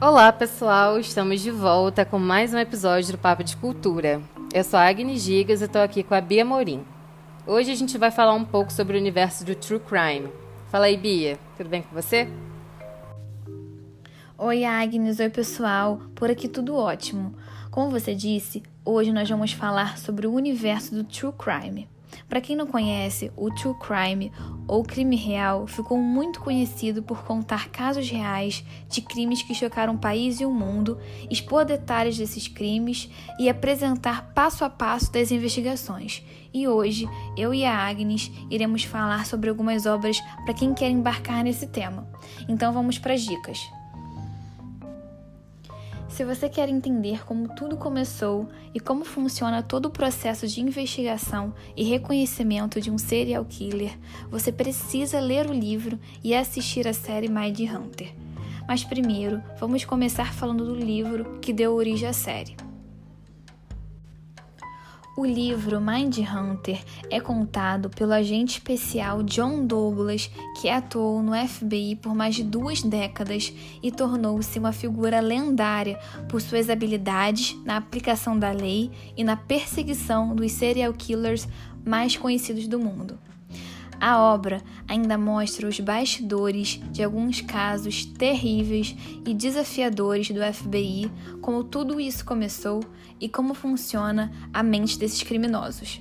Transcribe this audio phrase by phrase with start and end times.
[0.00, 1.00] Olá, pessoal!
[1.00, 4.22] Estamos de volta com mais um episódio do Papo de Cultura.
[4.54, 6.84] Eu sou a Agnes Gigas e estou aqui com a Bia Morim.
[7.44, 10.28] Hoje a gente vai falar um pouco sobre o universo do True Crime.
[10.70, 11.36] Fala aí, Bia.
[11.56, 12.28] Tudo bem com você?
[14.38, 15.18] Oi, Agnes.
[15.18, 16.00] Oi, pessoal.
[16.14, 17.34] Por aqui tudo ótimo.
[17.68, 21.88] Como você disse, hoje nós vamos falar sobre o universo do True Crime.
[22.28, 24.32] Para quem não conhece, o True Crime
[24.66, 29.98] ou crime real ficou muito conhecido por contar casos reais de crimes que chocaram o
[29.98, 30.98] país e o mundo,
[31.30, 36.22] expor detalhes desses crimes e apresentar passo a passo das investigações.
[36.52, 41.44] E hoje, eu e a Agnes iremos falar sobre algumas obras para quem quer embarcar
[41.44, 42.08] nesse tema.
[42.48, 43.77] Então vamos para as dicas.
[46.18, 51.54] Se você quer entender como tudo começou e como funciona todo o processo de investigação
[51.76, 53.96] e reconhecimento de um serial killer,
[54.28, 58.12] você precisa ler o livro e assistir a série Mind Hunter.
[58.66, 62.56] Mas primeiro, vamos começar falando do livro que deu origem à série.
[65.18, 66.80] O livro Mind Hunter
[67.10, 72.84] é contado pelo agente especial John Douglas, que atuou no FBI por mais de duas
[72.84, 73.52] décadas
[73.82, 80.36] e tornou-se uma figura lendária por suas habilidades na aplicação da lei e na perseguição
[80.36, 81.48] dos serial killers
[81.84, 83.18] mais conhecidos do mundo.
[84.00, 88.94] A obra ainda mostra os bastidores de alguns casos terríveis
[89.26, 91.10] e desafiadores do FBI,
[91.40, 92.80] como tudo isso começou
[93.20, 96.00] e como funciona a mente desses criminosos.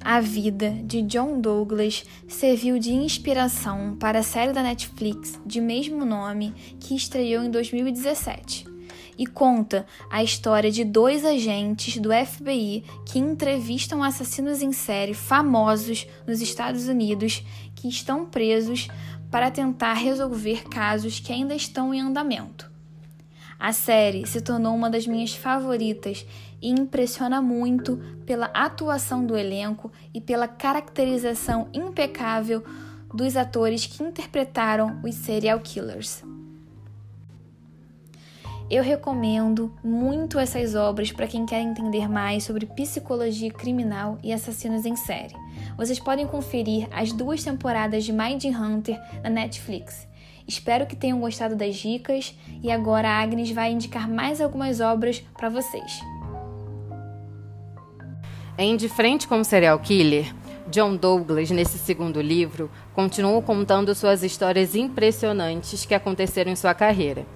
[0.00, 6.04] A vida de John Douglas serviu de inspiração para a série da Netflix de mesmo
[6.04, 8.73] nome que estreou em 2017
[9.18, 16.06] e conta a história de dois agentes do FBI que entrevistam assassinos em série famosos
[16.26, 18.88] nos Estados Unidos que estão presos
[19.30, 22.72] para tentar resolver casos que ainda estão em andamento.
[23.58, 26.26] A série se tornou uma das minhas favoritas
[26.60, 32.64] e impressiona muito pela atuação do elenco e pela caracterização impecável
[33.12, 36.22] dos atores que interpretaram os serial killers.
[38.70, 44.86] Eu recomendo muito essas obras para quem quer entender mais sobre psicologia criminal e assassinos
[44.86, 45.34] em série.
[45.76, 50.08] Vocês podem conferir as duas temporadas de Mind Hunter na Netflix.
[50.48, 55.22] Espero que tenham gostado das dicas e agora a Agnes vai indicar mais algumas obras
[55.36, 56.00] para vocês.
[58.56, 60.34] Em De Frente com o Serial Killer,
[60.70, 67.26] John Douglas, nesse segundo livro, continua contando suas histórias impressionantes que aconteceram em sua carreira.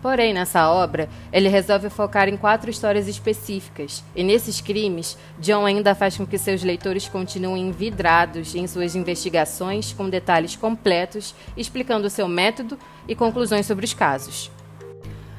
[0.00, 5.94] Porém, nessa obra, ele resolve focar em quatro histórias específicas, e nesses crimes, John ainda
[5.94, 12.28] faz com que seus leitores continuem vidrados em suas investigações com detalhes completos, explicando seu
[12.28, 14.52] método e conclusões sobre os casos.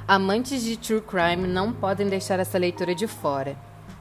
[0.06, 3.56] Amantes de true crime não podem deixar essa leitura de fora.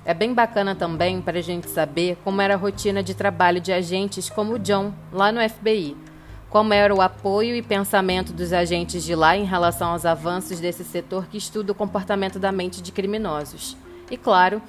[0.04, 3.72] É bem bacana também para a gente saber como era a rotina de trabalho de
[3.72, 6.07] agentes como John lá no FBI
[6.50, 10.82] como era o apoio e pensamento dos agentes de lá em relação aos avanços desse
[10.82, 13.76] setor que estuda o comportamento da mente de criminosos.
[14.10, 14.62] E claro,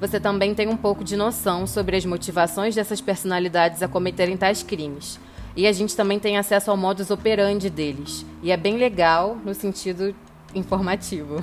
[0.00, 4.62] você também tem um pouco de noção sobre as motivações dessas personalidades a cometerem tais
[4.62, 5.18] crimes.
[5.56, 8.26] E a gente também tem acesso ao modus operandi deles.
[8.42, 10.14] E é bem legal no sentido
[10.54, 11.42] informativo.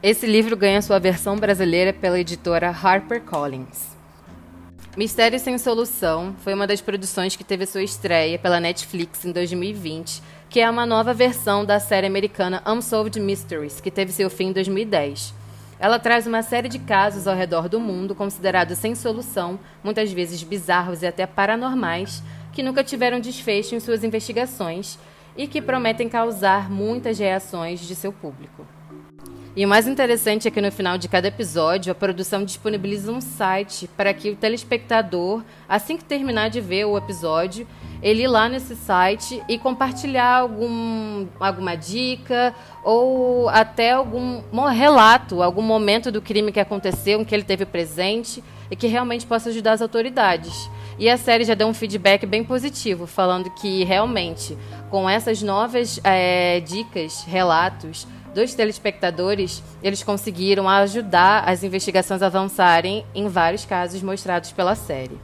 [0.00, 3.97] Esse livro ganha sua versão brasileira pela editora HarperCollins.
[4.96, 10.20] Mistério Sem Solução foi uma das produções que teve sua estreia pela Netflix em 2020,
[10.50, 14.52] que é uma nova versão da série americana Unsolved Mysteries, que teve seu fim em
[14.52, 15.34] 2010.
[15.78, 20.42] Ela traz uma série de casos ao redor do mundo considerados sem solução, muitas vezes
[20.42, 22.22] bizarros e até paranormais,
[22.52, 24.98] que nunca tiveram desfecho em suas investigações
[25.36, 28.66] e que prometem causar muitas reações de seu público.
[29.56, 33.20] E o mais interessante é que no final de cada episódio, a produção disponibiliza um
[33.20, 37.66] site para que o telespectador, assim que terminar de ver o episódio,
[38.00, 42.54] ele ir lá nesse site e compartilhar algum, alguma dica
[42.84, 48.44] ou até algum relato, algum momento do crime que aconteceu, em que ele teve presente
[48.70, 50.70] e que realmente possa ajudar as autoridades.
[50.98, 54.58] E a série já deu um feedback bem positivo, falando que realmente,
[54.90, 58.06] com essas novas é, dicas, relatos,
[58.38, 65.18] dos telespectadores, eles conseguiram ajudar as investigações a avançarem em vários casos mostrados pela série.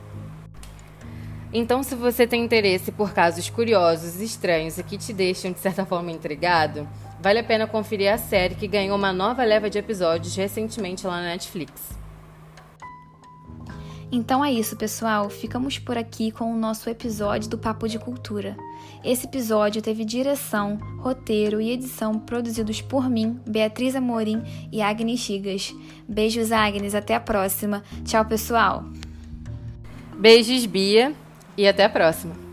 [1.53, 5.87] Então, se você tem interesse por casos curiosos, estranhos e que te deixam de certa
[5.87, 6.89] forma intrigado,
[7.21, 11.21] vale a pena conferir a série que ganhou uma nova leva de episódios recentemente lá
[11.21, 12.04] na Netflix.
[14.11, 15.29] Então é isso, pessoal.
[15.29, 18.57] Ficamos por aqui com o nosso episódio do Papo de Cultura.
[19.05, 24.43] Esse episódio teve direção, roteiro e edição produzidos por mim, Beatriz Amorim
[24.73, 25.75] e Agnes Chigas.
[26.09, 26.95] Beijos, Agnes.
[26.95, 27.83] Até a próxima.
[28.05, 28.85] Tchau, pessoal.
[30.19, 31.13] Beijos, Bia.
[31.57, 32.44] E até a próxima.